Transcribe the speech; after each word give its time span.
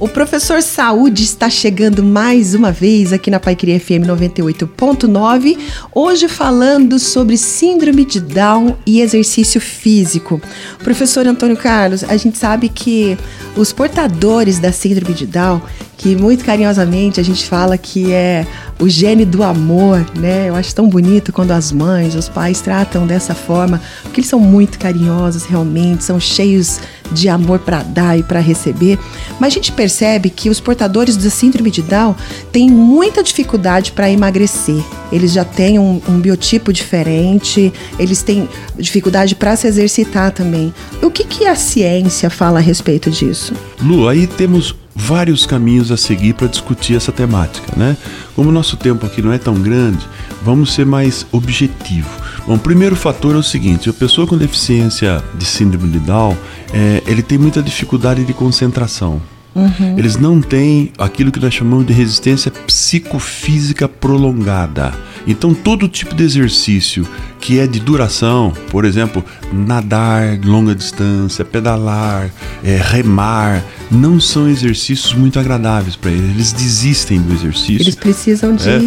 O 0.00 0.08
professor 0.08 0.60
Saúde 0.60 1.22
está 1.22 1.48
chegando 1.48 2.02
mais 2.02 2.52
uma 2.52 2.72
vez 2.72 3.12
aqui 3.12 3.30
na 3.30 3.38
Paiqueria 3.38 3.78
FM 3.78 4.04
98.9, 4.04 5.56
hoje 5.94 6.26
falando 6.26 6.98
sobre 6.98 7.38
síndrome 7.38 8.04
de 8.04 8.18
Down 8.20 8.76
e 8.84 9.00
exercício 9.00 9.60
físico. 9.60 10.42
Professor 10.82 11.24
Antônio 11.28 11.56
Carlos, 11.56 12.02
a 12.02 12.16
gente 12.16 12.36
sabe 12.36 12.68
que 12.68 13.16
os 13.56 13.72
portadores 13.72 14.58
da 14.58 14.72
síndrome 14.72 15.14
de 15.14 15.26
Down, 15.26 15.62
que 15.96 16.16
muito 16.16 16.44
carinhosamente 16.44 17.20
a 17.20 17.22
gente 17.22 17.46
fala 17.46 17.78
que 17.78 18.12
é 18.12 18.44
o 18.80 18.88
gene 18.88 19.24
do 19.24 19.44
amor, 19.44 20.04
né? 20.18 20.48
Eu 20.48 20.56
acho 20.56 20.74
tão 20.74 20.88
bonito 20.88 21.32
quando 21.32 21.52
as 21.52 21.70
mães, 21.70 22.16
os 22.16 22.28
pais 22.28 22.60
tratam 22.60 23.06
dessa 23.06 23.32
forma, 23.32 23.80
porque 24.02 24.20
eles 24.20 24.28
são 24.28 24.40
muito 24.40 24.76
carinhosos 24.76 25.44
realmente, 25.44 26.02
são 26.02 26.18
cheios 26.18 26.80
de 27.14 27.28
amor 27.28 27.60
para 27.60 27.82
dar 27.82 28.18
e 28.18 28.22
para 28.22 28.40
receber. 28.40 28.98
Mas 29.40 29.52
a 29.52 29.56
gente 29.56 29.72
percebe 29.72 30.28
que 30.28 30.50
os 30.50 30.60
portadores 30.60 31.16
da 31.16 31.30
síndrome 31.30 31.70
de 31.70 31.82
Down 31.82 32.14
têm 32.52 32.70
muita 32.70 33.22
dificuldade 33.22 33.92
para 33.92 34.10
emagrecer. 34.10 34.82
Eles 35.12 35.32
já 35.32 35.44
têm 35.44 35.78
um, 35.78 36.00
um, 36.08 36.18
biotipo 36.18 36.72
diferente, 36.72 37.72
eles 37.98 38.22
têm 38.22 38.48
dificuldade 38.76 39.34
para 39.34 39.54
se 39.56 39.66
exercitar 39.66 40.32
também. 40.32 40.74
O 41.00 41.10
que, 41.10 41.24
que 41.24 41.46
a 41.46 41.54
ciência 41.54 42.28
fala 42.28 42.58
a 42.58 42.62
respeito 42.62 43.10
disso? 43.10 43.54
Lu, 43.80 44.08
aí 44.08 44.26
temos 44.26 44.74
vários 44.94 45.44
caminhos 45.44 45.90
a 45.90 45.96
seguir 45.96 46.34
para 46.34 46.46
discutir 46.46 46.96
essa 46.96 47.12
temática, 47.12 47.72
né? 47.76 47.96
Como 48.34 48.48
o 48.48 48.52
nosso 48.52 48.76
tempo 48.76 49.04
aqui 49.04 49.20
não 49.20 49.32
é 49.32 49.38
tão 49.38 49.54
grande, 49.54 50.06
vamos 50.42 50.72
ser 50.72 50.86
mais 50.86 51.26
objetivo. 51.32 52.08
Bom, 52.46 52.54
o 52.54 52.58
primeiro 52.58 52.94
fator 52.94 53.34
é 53.34 53.38
o 53.38 53.42
seguinte: 53.42 53.88
a 53.88 53.92
pessoa 53.92 54.26
com 54.26 54.36
deficiência 54.36 55.22
de 55.34 55.44
síndrome 55.44 55.90
de 55.90 55.98
Down, 55.98 56.36
é, 56.72 57.02
ele 57.06 57.22
tem 57.22 57.38
muita 57.38 57.62
dificuldade 57.62 58.24
de 58.24 58.34
concentração. 58.34 59.20
Uhum. 59.54 59.96
Eles 59.96 60.16
não 60.16 60.40
têm 60.40 60.92
aquilo 60.98 61.30
que 61.30 61.38
nós 61.38 61.54
chamamos 61.54 61.86
de 61.86 61.92
resistência 61.92 62.50
psicofísica 62.50 63.88
prolongada. 63.88 64.92
Então, 65.26 65.54
todo 65.54 65.88
tipo 65.88 66.14
de 66.14 66.24
exercício 66.24 67.06
que 67.44 67.60
é 67.60 67.66
de 67.66 67.78
duração, 67.78 68.54
por 68.70 68.86
exemplo, 68.86 69.22
nadar 69.52 70.38
longa 70.42 70.74
distância, 70.74 71.44
pedalar, 71.44 72.30
é, 72.64 72.80
remar, 72.82 73.62
não 73.90 74.18
são 74.18 74.48
exercícios 74.48 75.12
muito 75.12 75.38
agradáveis 75.38 75.94
para 75.94 76.10
eles. 76.10 76.30
Eles 76.30 76.52
desistem 76.52 77.20
do 77.20 77.34
exercício. 77.34 77.82
Eles 77.82 77.94
precisam 77.96 78.56
de 78.56 78.70
é, 78.70 78.78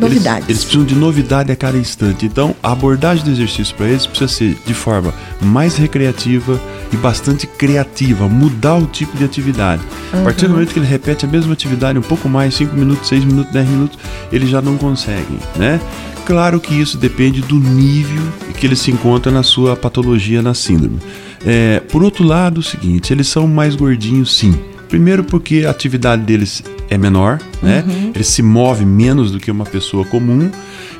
novidades. 0.00 0.48
Eles, 0.48 0.50
eles, 0.50 0.62
precisam 0.62 0.84
de 0.84 0.94
novidade 0.94 1.50
a 1.50 1.56
cada 1.56 1.76
instante. 1.76 2.24
Então, 2.24 2.54
a 2.62 2.70
abordagem 2.70 3.24
do 3.24 3.30
exercício 3.32 3.74
para 3.74 3.86
eles 3.86 4.06
precisa 4.06 4.32
ser 4.32 4.56
de 4.64 4.72
forma 4.72 5.12
mais 5.42 5.76
recreativa 5.76 6.60
e 6.92 6.96
bastante 6.96 7.44
criativa, 7.48 8.28
mudar 8.28 8.76
o 8.76 8.86
tipo 8.86 9.16
de 9.16 9.24
atividade. 9.24 9.82
Uhum. 10.12 10.20
A 10.20 10.22
partir 10.26 10.46
do 10.46 10.52
momento 10.52 10.72
que 10.72 10.78
ele 10.78 10.86
repete 10.86 11.24
a 11.24 11.28
mesma 11.28 11.54
atividade 11.54 11.98
um 11.98 12.02
pouco 12.02 12.28
mais, 12.28 12.54
5 12.54 12.72
minutos, 12.76 13.08
6 13.08 13.24
minutos, 13.24 13.52
10 13.52 13.68
minutos, 13.68 13.98
ele 14.30 14.46
já 14.46 14.62
não 14.62 14.76
consegue, 14.76 15.40
né? 15.56 15.80
Claro 16.26 16.60
que 16.60 16.74
isso 16.74 16.98
depende 16.98 17.40
do 17.40 17.54
nível 17.54 18.20
que 18.58 18.66
ele 18.66 18.74
se 18.74 18.90
encontra 18.90 19.30
na 19.30 19.44
sua 19.44 19.76
patologia, 19.76 20.42
na 20.42 20.54
síndrome. 20.54 20.98
É, 21.44 21.80
por 21.88 22.02
outro 22.02 22.24
lado, 22.24 22.58
o 22.58 22.62
seguinte, 22.62 23.12
eles 23.12 23.28
são 23.28 23.46
mais 23.46 23.76
gordinhos 23.76 24.36
sim. 24.36 24.58
Primeiro 24.88 25.22
porque 25.22 25.64
a 25.64 25.70
atividade 25.70 26.22
deles 26.22 26.64
é 26.88 26.98
menor, 26.98 27.38
né? 27.62 27.84
Uhum. 27.86 28.12
Eles 28.14 28.28
se 28.28 28.42
movem 28.42 28.86
menos 28.86 29.30
do 29.30 29.38
que 29.38 29.50
uma 29.50 29.64
pessoa 29.64 30.04
comum. 30.04 30.50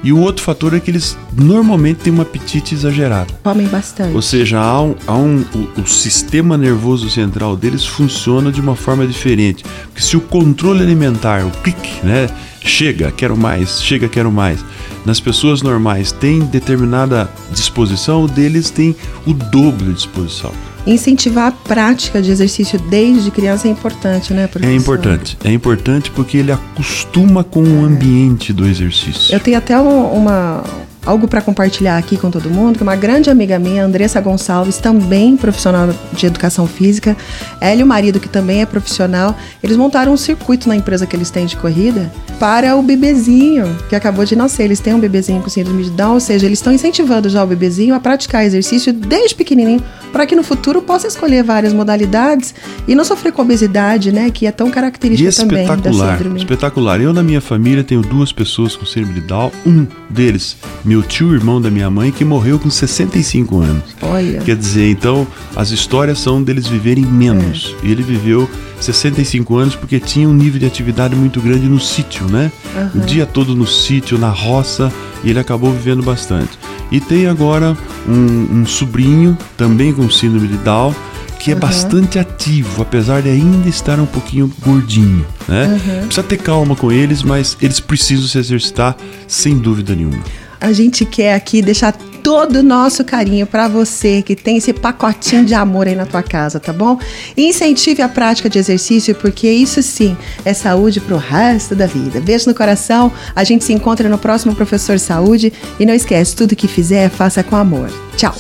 E 0.03 0.13
o 0.13 0.21
outro 0.21 0.45
fator 0.45 0.75
é 0.75 0.81
que 0.81 0.91
eles 0.91 1.17
normalmente 1.33 1.99
têm 1.99 2.13
um 2.13 2.21
apetite 2.21 2.75
exagerado. 2.75 3.33
Comem 3.43 3.67
bastante. 3.67 4.15
Ou 4.15 4.23
seja, 4.23 4.61
há 4.61 4.83
um, 4.83 4.95
há 5.07 5.15
um, 5.17 5.45
o, 5.55 5.81
o, 5.81 5.87
sistema 5.87 6.57
nervoso 6.57 7.09
central 7.11 7.57
deles 7.57 7.85
funciona 7.85 8.53
de 8.53 8.61
uma 8.61 8.77
forma 8.77 9.07
diferente. 9.07 9.65
Porque 9.87 10.03
se 10.03 10.17
o 10.17 10.21
controle 10.21 10.83
alimentar, 10.83 11.45
o 11.45 11.51
clique, 11.63 12.05
né? 12.05 12.29
Chega, 12.67 13.13
quero 13.13 13.37
mais, 13.37 13.81
chega, 13.81 14.09
quero 14.09 14.31
mais. 14.31 14.63
Nas 15.05 15.21
pessoas 15.21 15.63
normais 15.63 16.11
tem 16.11 16.41
determinada 16.41 17.31
disposição, 17.53 18.27
deles 18.27 18.71
tem 18.71 18.95
o 19.25 19.33
dobro 19.33 19.87
de 19.87 19.95
disposição. 19.95 20.53
Incentivar 20.85 21.47
a 21.47 21.53
prática 21.53 22.21
de 22.21 22.31
exercício 22.31 22.79
desde 22.91 23.31
criança 23.31 23.69
é 23.69 23.71
importante, 23.71 24.35
né, 24.35 24.49
professor? 24.49 24.73
É 24.73 24.77
importante. 24.77 25.39
É 25.45 25.53
importante 25.53 26.11
porque 26.11 26.39
ele 26.39 26.51
acostuma 26.51 27.45
com 27.45 27.63
o 27.63 27.85
ambiente 27.85 28.53
do 28.53 28.67
exercício. 28.67 29.33
Eu 29.33 29.41
tenho 29.41 29.59
até 29.59 29.79
uma, 29.79 30.65
algo 31.07 31.29
para 31.29 31.41
compartilhar 31.41 31.97
aqui 31.97 32.17
com 32.17 32.31
todo 32.31 32.51
mundo, 32.51 32.77
que 32.77 32.83
uma 32.83 32.97
grande 32.97 33.31
amiga 33.31 33.59
minha, 33.59 33.85
Andressa 33.85 34.21
Gonçalves, 34.21 34.79
também 34.79 35.37
profissional 35.37 35.89
de 36.13 36.27
educação 36.27 36.67
física, 36.67 37.17
ela 37.61 37.81
e 37.81 37.83
o 37.83 37.87
marido, 37.87 38.19
que 38.19 38.29
também 38.29 38.61
é 38.61 38.67
profissional, 38.67 39.35
eles 39.63 39.77
montaram 39.77 40.13
um 40.13 40.17
circuito 40.17 40.69
na 40.69 40.75
empresa 40.75 41.07
que 41.07 41.15
eles 41.15 41.31
têm 41.31 41.47
de 41.47 41.57
corrida 41.57 42.13
para 42.41 42.77
o 42.77 42.83
bebezinho 42.83 43.75
que 43.89 43.95
acabou 43.95 44.25
de 44.25 44.37
nascer. 44.37 44.65
Eles 44.65 44.81
têm 44.81 44.93
um 44.95 45.01
bebezinho 45.01 45.41
com 45.41 45.49
síndrome 45.49 45.85
de 45.85 45.91
Down, 45.91 46.15
ou 46.15 46.21
seja, 46.21 46.45
eles 46.45 46.59
estão 46.59 46.73
incentivando 46.73 47.29
já 47.29 47.43
o 47.43 47.47
bebezinho 47.47 47.95
a 47.95 48.01
praticar 48.01 48.45
exercício 48.45 48.93
desde 48.93 49.35
pequenininho, 49.35 49.83
para 50.13 50.27
que 50.27 50.35
no 50.35 50.43
futuro 50.43 50.83
possa 50.83 51.07
escolher 51.07 51.43
várias 51.43 51.73
modalidades 51.73 52.55
e 52.89 52.95
não 52.95 53.05
sofrer 53.05 53.33
com 53.33 53.43
obesidade, 53.43 54.11
né, 54.11 54.31
que 54.31 54.47
é 54.47 54.51
tão 54.51 54.71
característica 54.71 55.33
também 55.33 55.67
da 55.67 55.93
síndrome. 55.93 56.39
Espetacular. 56.41 57.01
Eu 57.01 57.13
na 57.13 57.23
minha 57.23 57.41
família 57.41 57.85
tenho 57.85 58.03
duas 58.03 58.33
pessoas 58.33 58.75
com 58.75 58.85
síndrome 58.85 59.21
de 59.21 59.27
Down, 59.27 59.53
um 59.65 59.87
deles, 60.11 60.57
meu 60.85 60.96
meu 60.97 61.03
tio 61.03 61.35
irmão 61.35 61.61
da 61.61 61.71
minha 61.71 61.91
mãe 61.91 62.11
que 62.11 62.25
morreu 62.25 62.59
com 62.59 62.71
65 62.71 63.61
anos. 63.61 63.83
Olha. 64.01 64.41
Quer 64.41 64.57
dizer, 64.57 64.91
então 64.91 65.27
as 65.55 65.71
histórias 65.71 66.19
são 66.19 66.43
deles 66.43 66.67
viverem 66.67 67.05
menos. 67.05 67.77
É. 67.83 67.87
E 67.87 67.93
ele 67.93 68.03
viveu 68.03 68.49
65 68.81 69.57
anos 69.57 69.77
porque 69.77 70.01
tinha 70.01 70.27
um 70.27 70.33
nível 70.33 70.59
de 70.59 70.65
atividade 70.65 71.15
muito 71.15 71.39
grande 71.39 71.69
no 71.69 71.79
sítio, 71.79 72.25
né? 72.31 72.51
Uhum. 72.75 73.03
O 73.03 73.05
dia 73.05 73.27
todo 73.27 73.55
no 73.55 73.67
sítio, 73.67 74.17
na 74.17 74.31
roça, 74.31 74.91
e 75.23 75.29
ele 75.29 75.39
acabou 75.39 75.71
vivendo 75.71 76.03
bastante. 76.03 76.59
E 76.91 76.99
tem 76.99 77.27
agora 77.27 77.77
um, 78.09 78.61
um 78.61 78.67
sobrinho, 78.67 79.37
também 79.55 79.93
com 79.93 80.09
síndrome 80.09 80.49
de 80.49 80.57
Down, 80.59 80.95
que 81.39 81.51
é 81.51 81.55
uhum. 81.55 81.61
bastante 81.61 82.19
ativo, 82.19 82.81
apesar 82.81 83.21
de 83.21 83.29
ainda 83.29 83.69
estar 83.69 84.01
um 84.01 84.07
pouquinho 84.07 84.51
gordinho, 84.65 85.27
né? 85.47 85.67
Uhum. 85.67 86.07
Precisa 86.07 86.23
ter 86.23 86.39
calma 86.39 86.75
com 86.75 86.91
eles, 86.91 87.23
mas 87.23 87.55
eles 87.61 87.81
precisam 87.81 88.27
se 88.27 88.39
exercitar 88.39 88.97
sem 89.29 89.59
dúvida 89.59 89.95
nenhuma 89.95 90.23
a 90.61 90.73
gente 90.73 91.05
quer 91.05 91.35
aqui 91.35 91.63
deixar 91.63 91.93
todo 92.27 92.57
o 92.57 92.63
nosso 92.63 93.05
carinho 93.05 93.47
para 93.47 93.69
você 93.69 94.21
que 94.21 94.35
tem 94.35 94.57
esse 94.57 94.73
pacotinho 94.73 95.45
de 95.45 95.55
amor 95.55 95.87
aí 95.87 95.95
na 95.95 96.05
tua 96.05 96.25
casa, 96.25 96.59
tá 96.59 96.73
bom? 96.73 96.99
Incentive 97.37 98.03
a 98.03 98.09
prática 98.09 98.51
de 98.51 98.59
exercício, 98.59 99.15
porque 99.15 99.49
isso 99.49 99.81
sim 99.81 100.17
é 100.45 100.53
saúde 100.53 101.01
pro 101.01 101.17
resto 101.17 101.77
da 101.77 101.87
vida. 101.87 102.21
Beijo 102.21 102.49
no 102.49 102.55
coração, 102.55 103.13
a 103.35 103.45
gente 103.45 103.65
se 103.65 103.73
encontra 103.73 104.09
no 104.09 104.19
próximo 104.19 104.57
Professor 104.57 104.99
Saúde 104.99 105.53
e 105.79 105.87
não 105.87 105.95
esquece, 105.95 106.35
tudo 106.35 106.57
que 106.57 106.67
fizer, 106.67 107.09
faça 107.11 107.45
com 107.45 107.55
amor. 107.55 107.91
Tchau! 108.17 108.35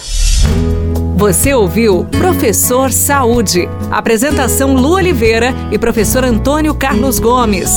Você 1.16 1.54
ouviu 1.54 2.04
Professor 2.04 2.93
Saúde. 2.93 3.69
Apresentação 3.91 4.75
Lu 4.75 4.94
Oliveira 4.94 5.54
e 5.72 5.78
professor 5.78 6.25
Antônio 6.25 6.75
Carlos 6.75 7.19
Gomes. 7.19 7.71